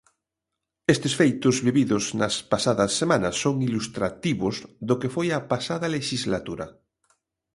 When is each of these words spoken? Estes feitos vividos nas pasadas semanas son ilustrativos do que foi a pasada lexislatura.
Estes 0.93 1.13
feitos 1.19 1.55
vividos 1.67 2.03
nas 2.19 2.35
pasadas 2.51 2.91
semanas 3.01 3.35
son 3.43 3.55
ilustrativos 3.67 4.55
do 4.87 4.95
que 5.01 5.09
foi 5.15 5.27
a 5.33 5.39
pasada 5.51 5.91
lexislatura. 5.97 6.67